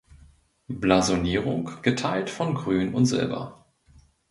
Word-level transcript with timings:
Blasonierung: 0.67 1.69
„Geteilt 1.83 2.31
von 2.31 2.55
Grün 2.55 2.95
und 2.95 3.05
Silber. 3.05 3.67